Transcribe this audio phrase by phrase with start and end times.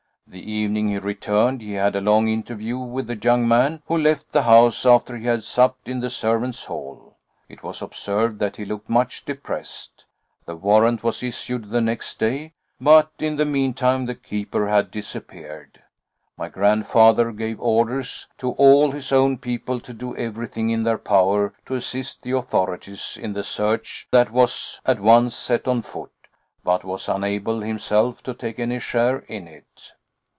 [0.27, 4.31] The evening he returned he had a long interview with the young man, who left
[4.31, 7.17] the house after he had supped in the servants' hall.
[7.49, 10.05] It was observed that he looked much depressed.
[10.45, 15.81] The warrant was issued the next day, but in the meantime the keeper had disappeared.
[16.37, 21.53] My grandfather gave orders to all his own people to do everything in their power
[21.65, 26.13] to assist the authorities in the search that was at once set on foot,
[26.63, 29.91] but was unable himself to take any share in it.